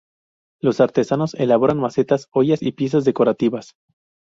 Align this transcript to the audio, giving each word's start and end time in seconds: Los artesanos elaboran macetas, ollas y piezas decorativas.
Los 0.61 0.79
artesanos 0.81 1.35
elaboran 1.35 1.77
macetas, 1.77 2.25
ollas 2.31 2.63
y 2.63 2.71
piezas 2.71 3.05
decorativas. 3.05 3.75